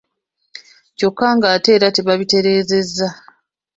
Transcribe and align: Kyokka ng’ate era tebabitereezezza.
Kyokka 0.97 1.27
ng’ate 1.37 1.69
era 1.77 1.87
tebabitereezezza. 1.95 3.07